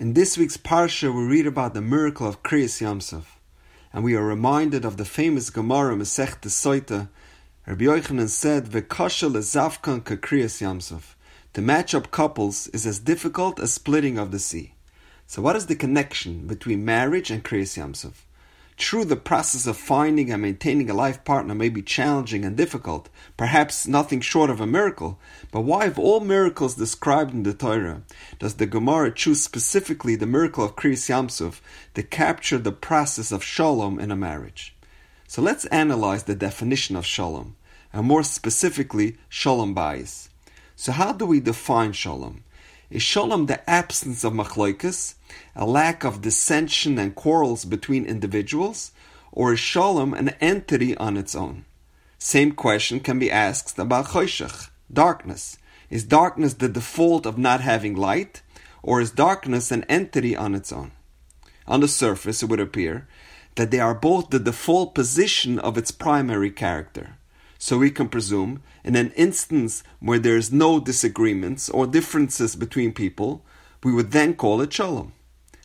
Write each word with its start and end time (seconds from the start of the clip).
In 0.00 0.14
this 0.14 0.38
week's 0.38 0.56
Parsha, 0.56 1.14
we 1.14 1.24
read 1.24 1.46
about 1.46 1.74
the 1.74 1.82
miracle 1.82 2.26
of 2.26 2.42
Kriyas 2.42 2.80
Yamsuf, 2.80 3.36
and 3.92 4.02
we 4.02 4.14
are 4.14 4.24
reminded 4.24 4.82
of 4.82 4.96
the 4.96 5.04
famous 5.04 5.50
Gemara 5.50 5.94
Masech 5.94 6.40
Soita. 6.40 7.10
Rabbi 7.66 7.84
Yochanan 7.84 8.30
said, 8.30 8.70
"V'kasha 8.70 9.30
lezavkan 9.30 10.00
kakriyas 10.00 10.62
Yamsuf." 10.62 11.14
To 11.52 11.60
match 11.60 11.94
up 11.94 12.10
couples 12.10 12.68
is 12.68 12.86
as 12.86 12.98
difficult 12.98 13.60
as 13.60 13.74
splitting 13.74 14.16
of 14.16 14.30
the 14.30 14.38
sea. 14.38 14.72
So, 15.26 15.42
what 15.42 15.54
is 15.54 15.66
the 15.66 15.76
connection 15.76 16.46
between 16.46 16.82
marriage 16.82 17.30
and 17.30 17.44
Kriyas 17.44 17.76
Yamsuf? 17.76 18.24
True, 18.80 19.04
the 19.04 19.14
process 19.14 19.66
of 19.66 19.76
finding 19.76 20.32
and 20.32 20.40
maintaining 20.40 20.88
a 20.88 20.94
life 20.94 21.22
partner 21.22 21.54
may 21.54 21.68
be 21.68 21.82
challenging 21.82 22.46
and 22.46 22.56
difficult, 22.56 23.10
perhaps 23.36 23.86
nothing 23.86 24.22
short 24.22 24.48
of 24.48 24.58
a 24.58 24.66
miracle. 24.66 25.20
But 25.52 25.60
why, 25.60 25.84
of 25.84 25.98
all 25.98 26.20
miracles 26.20 26.76
described 26.76 27.34
in 27.34 27.42
the 27.42 27.52
Torah, 27.52 28.00
does 28.38 28.54
the 28.54 28.64
Gemara 28.64 29.12
choose 29.12 29.42
specifically 29.42 30.16
the 30.16 30.24
miracle 30.26 30.64
of 30.64 30.76
Kriyas 30.76 31.10
Yamsuf 31.10 31.60
to 31.92 32.02
capture 32.02 32.56
the 32.56 32.72
process 32.72 33.30
of 33.32 33.44
shalom 33.44 34.00
in 34.00 34.10
a 34.10 34.16
marriage? 34.16 34.74
So 35.28 35.42
let's 35.42 35.66
analyze 35.66 36.22
the 36.22 36.34
definition 36.34 36.96
of 36.96 37.04
shalom, 37.04 37.56
and 37.92 38.06
more 38.06 38.22
specifically, 38.22 39.18
shalom 39.28 39.74
bayis. 39.74 40.30
So 40.74 40.92
how 40.92 41.12
do 41.12 41.26
we 41.26 41.40
define 41.40 41.92
shalom? 41.92 42.44
Is 42.90 43.04
shalom 43.04 43.46
the 43.46 43.70
absence 43.70 44.24
of 44.24 44.32
machloikas, 44.32 45.14
a 45.54 45.64
lack 45.64 46.02
of 46.02 46.22
dissension 46.22 46.98
and 46.98 47.14
quarrels 47.14 47.64
between 47.64 48.04
individuals, 48.04 48.90
or 49.30 49.52
is 49.52 49.60
shalom 49.60 50.12
an 50.12 50.30
entity 50.40 50.96
on 50.96 51.16
its 51.16 51.36
own? 51.36 51.66
Same 52.18 52.50
question 52.50 52.98
can 52.98 53.20
be 53.20 53.30
asked 53.30 53.78
about 53.78 54.06
choshech, 54.06 54.70
darkness. 54.92 55.56
Is 55.88 56.02
darkness 56.02 56.54
the 56.54 56.68
default 56.68 57.26
of 57.26 57.38
not 57.38 57.60
having 57.60 57.94
light, 57.94 58.42
or 58.82 59.00
is 59.00 59.12
darkness 59.12 59.70
an 59.70 59.84
entity 59.84 60.34
on 60.34 60.56
its 60.56 60.72
own? 60.72 60.90
On 61.68 61.78
the 61.78 61.86
surface, 61.86 62.42
it 62.42 62.48
would 62.48 62.58
appear 62.58 63.06
that 63.54 63.70
they 63.70 63.78
are 63.78 63.94
both 63.94 64.30
the 64.30 64.40
default 64.40 64.96
position 64.96 65.60
of 65.60 65.78
its 65.78 65.92
primary 65.92 66.50
character. 66.50 67.18
So 67.62 67.76
we 67.76 67.90
can 67.90 68.08
presume, 68.08 68.62
in 68.82 68.96
an 68.96 69.12
instance 69.16 69.82
where 70.00 70.18
there 70.18 70.38
is 70.38 70.50
no 70.50 70.80
disagreements 70.80 71.68
or 71.68 71.86
differences 71.86 72.56
between 72.56 72.94
people, 72.94 73.44
we 73.84 73.92
would 73.92 74.12
then 74.12 74.32
call 74.32 74.62
it 74.62 74.72
shalom. 74.72 75.12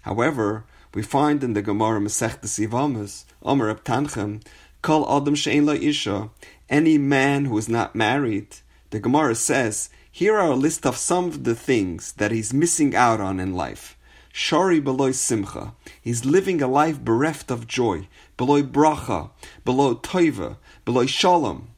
However, 0.02 0.66
we 0.94 1.02
find 1.02 1.42
in 1.42 1.54
the 1.54 1.62
Gemara 1.62 2.02
Masechtes 2.02 2.60
Yivamis, 2.60 3.24
Omer 3.42 3.74
Tanchem, 3.76 4.44
Kol 4.82 5.10
Adam 5.10 5.36
Shein 5.36 5.66
Isha, 5.82 6.30
any 6.70 6.98
man 6.98 7.46
who 7.46 7.58
is 7.58 7.70
not 7.70 7.96
married, 7.96 8.58
the 8.90 9.00
Gemara 9.00 9.34
says, 9.34 9.90
here 10.12 10.36
are 10.36 10.52
a 10.52 10.56
list 10.56 10.86
of 10.86 10.98
some 10.98 11.26
of 11.26 11.46
the 11.46 11.56
things 11.56 12.12
that 12.14 12.32
he's 12.32 12.54
missing 12.54 12.94
out 12.94 13.22
on 13.22 13.40
in 13.40 13.54
life. 13.54 13.98
Shari 14.34 14.82
below 14.82 15.14
simcha. 15.14 15.74
He's 16.02 16.26
living 16.26 16.62
a 16.62 16.68
life 16.68 17.00
bereft 17.00 17.50
of 17.52 17.68
joy, 17.68 18.10
below 18.36 18.64
bracha, 18.64 19.30
below 19.64 19.96
toiva, 19.96 20.58
below 20.84 21.06
shalom. 21.06 21.70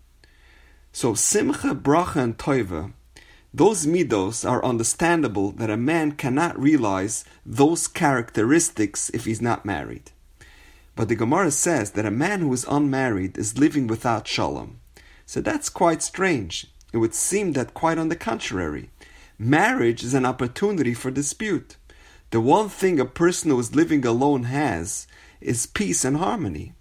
So 0.98 1.14
simcha, 1.14 1.76
bracha, 1.76 2.24
and 2.24 2.40
toiva, 2.40 2.92
those 3.54 3.86
midos 3.86 4.44
are 4.50 4.66
understandable 4.66 5.52
that 5.52 5.70
a 5.70 5.78
man 5.78 6.14
cannot 6.14 6.60
realize 6.60 7.24
those 7.46 7.88
characteristics 7.88 9.12
if 9.14 9.26
he's 9.26 9.40
not 9.40 9.64
married. 9.64 10.10
But 10.96 11.08
the 11.08 11.16
Gemara 11.16 11.52
says 11.52 11.92
that 11.92 12.08
a 12.08 12.20
man 12.26 12.40
who 12.40 12.52
is 12.52 12.66
unmarried 12.68 13.38
is 13.38 13.60
living 13.60 13.86
without 13.86 14.28
shalom. 14.28 14.80
So 15.28 15.40
that's 15.40 15.70
quite 15.70 16.02
strange. 16.02 16.66
It 16.92 16.98
would 16.98 17.14
seem 17.14 17.52
that 17.52 17.76
quite 17.76 18.00
on 18.00 18.10
the 18.10 18.16
contrary. 18.16 18.90
Marriage 19.38 20.04
is 20.04 20.16
an 20.16 20.26
opportunity 20.26 20.96
for 20.96 21.12
dispute. 21.12 21.78
The 22.32 22.42
one 22.42 22.70
thing 22.70 23.00
a 23.00 23.06
person 23.06 23.52
who 23.52 23.60
is 23.60 23.76
living 23.76 24.04
alone 24.04 24.46
has 24.46 25.06
is 25.42 25.68
peace 25.68 26.04
and 26.04 26.18
harmony. 26.18 26.74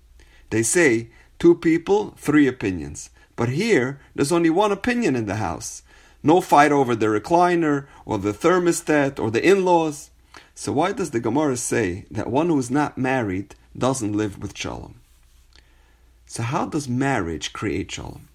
They 0.48 0.62
say, 0.62 1.11
two 1.39 1.55
people, 1.55 2.14
three 2.17 2.48
opinions. 2.48 3.10
But 3.37 3.51
here, 3.51 4.01
there's 4.15 4.33
only 4.33 4.51
one 4.51 4.73
opinion 4.73 5.15
in 5.15 5.27
the 5.27 5.37
house. 5.37 5.83
No 6.23 6.41
fight 6.41 6.73
over 6.73 6.97
the 6.97 7.07
recliner, 7.07 7.87
or 8.07 8.19
the 8.19 8.33
thermostat, 8.33 9.21
or 9.21 9.31
the 9.31 9.47
in 9.47 9.65
laws. 9.65 10.11
So, 10.55 10.73
why 10.73 10.93
does 10.93 11.11
the 11.11 11.21
Gemara 11.21 11.59
say 11.59 12.07
that 12.11 12.31
one 12.31 12.49
who 12.49 12.59
is 12.59 12.71
not 12.71 12.97
married 12.97 13.55
doesn't 13.77 14.17
live 14.17 14.41
with 14.41 14.57
shalom? 14.57 15.01
So, 16.25 16.43
how 16.43 16.67
does 16.67 16.89
marriage 16.89 17.53
create 17.53 17.93
shalom? 17.93 18.29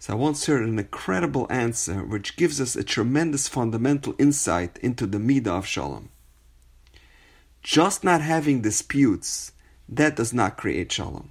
So, 0.00 0.12
I 0.12 0.16
once 0.16 0.44
heard 0.46 0.64
an 0.64 0.78
incredible 0.78 1.46
answer 1.48 2.04
which 2.04 2.36
gives 2.36 2.60
us 2.60 2.74
a 2.74 2.82
tremendous 2.82 3.46
fundamental 3.46 4.16
insight 4.18 4.76
into 4.78 5.06
the 5.06 5.18
midah 5.18 5.58
of 5.58 5.66
shalom. 5.66 6.08
Just 7.62 8.02
not 8.02 8.20
having 8.20 8.60
disputes, 8.60 9.52
that 9.88 10.16
does 10.16 10.34
not 10.34 10.56
create 10.56 10.90
shalom. 10.90 11.30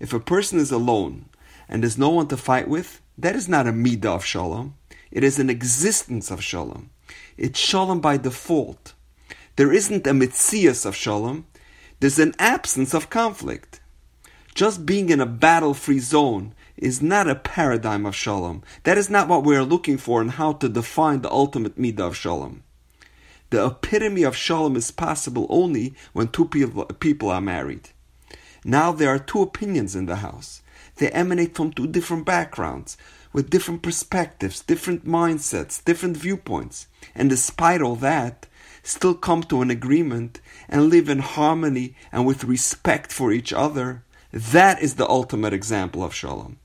If 0.00 0.12
a 0.12 0.18
person 0.18 0.58
is 0.58 0.72
alone 0.72 1.26
and 1.72 1.82
there's 1.82 1.96
no 1.96 2.10
one 2.10 2.28
to 2.28 2.36
fight 2.36 2.68
with, 2.68 3.00
that 3.16 3.34
is 3.34 3.48
not 3.48 3.66
a 3.66 3.72
midah 3.72 4.04
of 4.04 4.26
shalom. 4.26 4.74
It 5.10 5.24
is 5.24 5.38
an 5.38 5.48
existence 5.48 6.30
of 6.30 6.44
shalom. 6.44 6.90
It's 7.38 7.58
shalom 7.58 8.02
by 8.02 8.18
default. 8.18 8.92
There 9.56 9.72
isn't 9.72 10.06
a 10.06 10.10
mitzias 10.10 10.84
of 10.84 10.94
shalom. 10.94 11.46
There's 11.98 12.18
an 12.18 12.34
absence 12.38 12.92
of 12.92 13.08
conflict. 13.08 13.80
Just 14.54 14.84
being 14.84 15.08
in 15.08 15.18
a 15.18 15.24
battle-free 15.24 16.00
zone 16.00 16.54
is 16.76 17.00
not 17.00 17.26
a 17.26 17.34
paradigm 17.34 18.04
of 18.04 18.14
shalom. 18.14 18.62
That 18.82 18.98
is 18.98 19.08
not 19.08 19.28
what 19.28 19.42
we 19.42 19.56
are 19.56 19.64
looking 19.64 19.96
for 19.96 20.20
and 20.20 20.32
how 20.32 20.52
to 20.52 20.68
define 20.68 21.22
the 21.22 21.30
ultimate 21.30 21.78
midah 21.78 22.08
of 22.08 22.16
shalom. 22.18 22.64
The 23.48 23.64
epitome 23.64 24.24
of 24.24 24.36
shalom 24.36 24.76
is 24.76 24.90
possible 24.90 25.46
only 25.48 25.94
when 26.12 26.28
two 26.28 26.44
people 26.44 27.30
are 27.30 27.40
married. 27.40 27.88
Now 28.62 28.92
there 28.92 29.08
are 29.08 29.18
two 29.18 29.40
opinions 29.40 29.96
in 29.96 30.04
the 30.04 30.16
house. 30.16 30.61
They 31.02 31.10
emanate 31.10 31.56
from 31.56 31.72
two 31.72 31.88
different 31.88 32.24
backgrounds, 32.24 32.96
with 33.32 33.50
different 33.50 33.82
perspectives, 33.82 34.60
different 34.60 35.04
mindsets, 35.04 35.84
different 35.84 36.16
viewpoints. 36.16 36.86
And 37.12 37.28
despite 37.28 37.82
all 37.82 37.96
that, 37.96 38.46
still 38.84 39.14
come 39.14 39.42
to 39.42 39.62
an 39.62 39.70
agreement 39.72 40.40
and 40.68 40.90
live 40.90 41.08
in 41.08 41.18
harmony 41.18 41.96
and 42.12 42.24
with 42.24 42.44
respect 42.44 43.10
for 43.10 43.32
each 43.32 43.52
other. 43.52 44.04
That 44.30 44.80
is 44.80 44.94
the 44.94 45.08
ultimate 45.08 45.52
example 45.52 46.04
of 46.04 46.14
shalom. 46.14 46.58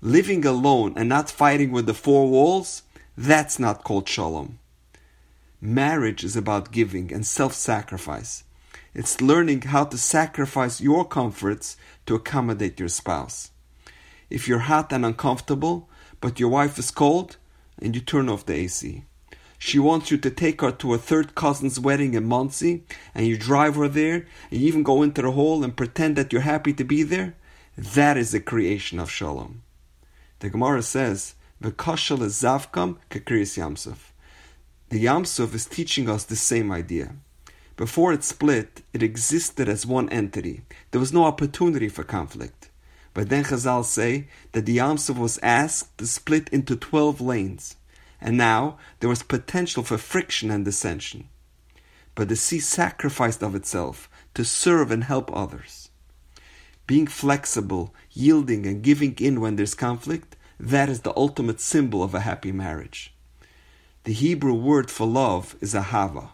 Living 0.00 0.44
alone 0.44 0.94
and 0.96 1.08
not 1.08 1.30
fighting 1.30 1.70
with 1.70 1.86
the 1.86 1.94
four 1.94 2.28
walls, 2.28 2.82
that's 3.16 3.60
not 3.60 3.84
called 3.84 4.08
shalom. 4.08 4.58
Marriage 5.60 6.24
is 6.24 6.34
about 6.34 6.72
giving 6.72 7.12
and 7.12 7.24
self 7.24 7.52
sacrifice. 7.52 8.42
It's 8.94 9.20
learning 9.20 9.62
how 9.62 9.84
to 9.86 9.98
sacrifice 9.98 10.80
your 10.80 11.04
comforts 11.04 11.76
to 12.06 12.14
accommodate 12.14 12.78
your 12.78 12.88
spouse. 12.88 13.50
If 14.30 14.46
you're 14.46 14.70
hot 14.70 14.92
and 14.92 15.04
uncomfortable, 15.04 15.88
but 16.20 16.38
your 16.38 16.48
wife 16.48 16.78
is 16.78 16.92
cold, 16.92 17.36
and 17.82 17.94
you 17.94 18.00
turn 18.00 18.28
off 18.28 18.46
the 18.46 18.54
AC. 18.54 19.02
She 19.58 19.78
wants 19.78 20.10
you 20.10 20.18
to 20.18 20.30
take 20.30 20.60
her 20.60 20.70
to 20.70 20.94
a 20.94 20.98
third 20.98 21.34
cousin's 21.34 21.80
wedding 21.80 22.14
in 22.14 22.24
Monsey, 22.24 22.84
and 23.14 23.26
you 23.26 23.36
drive 23.36 23.74
her 23.74 23.88
there, 23.88 24.26
and 24.50 24.60
you 24.60 24.68
even 24.68 24.84
go 24.84 25.02
into 25.02 25.22
the 25.22 25.32
hall 25.32 25.64
and 25.64 25.76
pretend 25.76 26.14
that 26.16 26.32
you're 26.32 26.42
happy 26.42 26.72
to 26.74 26.84
be 26.84 27.02
there. 27.02 27.34
That 27.76 28.16
is 28.16 28.30
the 28.30 28.40
creation 28.40 29.00
of 29.00 29.10
Shalom. 29.10 29.62
The 30.38 30.50
Gemara 30.50 30.82
says, 30.82 31.34
"V'kashal 31.60 32.18
zavkam 32.18 32.98
kekrius 33.10 33.58
Yamsuf." 33.58 34.12
The 34.90 35.04
Yamsuf 35.04 35.52
is 35.54 35.66
teaching 35.66 36.08
us 36.08 36.24
the 36.24 36.36
same 36.36 36.70
idea. 36.70 37.16
Before 37.76 38.12
it 38.12 38.22
split, 38.22 38.82
it 38.92 39.02
existed 39.02 39.68
as 39.68 39.84
one 39.84 40.08
entity. 40.10 40.62
There 40.92 41.00
was 41.00 41.12
no 41.12 41.24
opportunity 41.24 41.88
for 41.88 42.04
conflict. 42.04 42.70
But 43.14 43.28
then 43.28 43.44
Chazal 43.44 43.84
say 43.84 44.28
that 44.52 44.66
the 44.66 44.76
Yamsuf 44.78 45.18
was 45.18 45.38
asked 45.42 45.98
to 45.98 46.06
split 46.06 46.48
into 46.50 46.76
12 46.76 47.20
lanes, 47.20 47.76
and 48.20 48.36
now 48.36 48.78
there 49.00 49.08
was 49.08 49.22
potential 49.22 49.82
for 49.82 49.98
friction 49.98 50.50
and 50.50 50.64
dissension. 50.64 51.28
But 52.14 52.28
the 52.28 52.36
sea 52.36 52.60
sacrificed 52.60 53.42
of 53.42 53.54
itself 53.54 54.08
to 54.34 54.44
serve 54.44 54.90
and 54.90 55.04
help 55.04 55.34
others. 55.34 55.90
Being 56.86 57.06
flexible, 57.06 57.94
yielding, 58.12 58.66
and 58.66 58.82
giving 58.82 59.14
in 59.18 59.40
when 59.40 59.56
there's 59.56 59.74
conflict, 59.74 60.36
that 60.60 60.88
is 60.88 61.00
the 61.00 61.16
ultimate 61.16 61.60
symbol 61.60 62.02
of 62.02 62.14
a 62.14 62.20
happy 62.20 62.52
marriage. 62.52 63.14
The 64.04 64.12
Hebrew 64.12 64.54
word 64.54 64.90
for 64.90 65.06
love 65.06 65.56
is 65.60 65.74
ahava. 65.74 66.30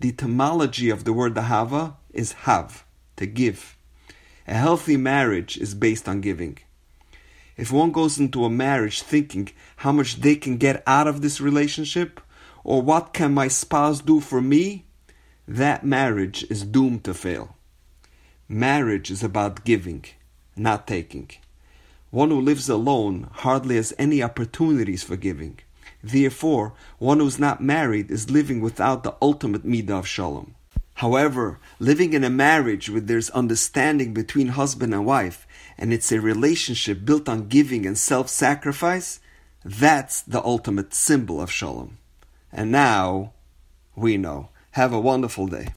The 0.00 0.10
etymology 0.10 0.90
of 0.90 1.04
the 1.04 1.12
word 1.12 1.34
ahava 1.34 1.96
is 2.12 2.32
have, 2.44 2.84
to 3.16 3.26
give. 3.26 3.76
A 4.46 4.54
healthy 4.54 4.96
marriage 4.96 5.58
is 5.58 5.74
based 5.74 6.08
on 6.08 6.20
giving. 6.20 6.58
If 7.56 7.72
one 7.72 7.90
goes 7.90 8.18
into 8.18 8.44
a 8.44 8.50
marriage 8.50 9.02
thinking 9.02 9.50
how 9.78 9.90
much 9.90 10.20
they 10.20 10.36
can 10.36 10.56
get 10.56 10.82
out 10.86 11.08
of 11.08 11.20
this 11.20 11.40
relationship, 11.40 12.20
or 12.62 12.80
what 12.80 13.12
can 13.12 13.34
my 13.34 13.48
spouse 13.48 14.00
do 14.00 14.20
for 14.20 14.40
me, 14.40 14.86
that 15.48 15.84
marriage 15.84 16.44
is 16.48 16.62
doomed 16.64 17.02
to 17.04 17.14
fail. 17.14 17.56
Marriage 18.48 19.10
is 19.10 19.24
about 19.24 19.64
giving, 19.64 20.04
not 20.56 20.86
taking. 20.86 21.30
One 22.10 22.30
who 22.30 22.40
lives 22.40 22.68
alone 22.68 23.28
hardly 23.32 23.76
has 23.76 23.92
any 23.98 24.22
opportunities 24.22 25.02
for 25.02 25.16
giving. 25.16 25.58
Therefore, 26.02 26.74
one 26.98 27.18
who's 27.18 27.38
not 27.38 27.62
married 27.62 28.10
is 28.10 28.30
living 28.30 28.60
without 28.60 29.02
the 29.02 29.16
ultimate 29.20 29.66
midah 29.66 29.98
of 29.98 30.06
shalom. 30.06 30.54
However, 30.94 31.58
living 31.78 32.12
in 32.12 32.24
a 32.24 32.30
marriage 32.30 32.90
where 32.90 33.00
there's 33.00 33.30
understanding 33.30 34.14
between 34.14 34.48
husband 34.48 34.94
and 34.94 35.06
wife, 35.06 35.46
and 35.76 35.92
it's 35.92 36.10
a 36.10 36.20
relationship 36.20 37.04
built 37.04 37.28
on 37.28 37.48
giving 37.48 37.86
and 37.86 37.96
self-sacrifice, 37.96 39.20
that's 39.64 40.22
the 40.22 40.42
ultimate 40.42 40.94
symbol 40.94 41.40
of 41.40 41.52
shalom. 41.52 41.98
And 42.52 42.72
now, 42.72 43.32
we 43.94 44.16
know. 44.16 44.48
Have 44.72 44.92
a 44.92 45.00
wonderful 45.00 45.48
day. 45.48 45.66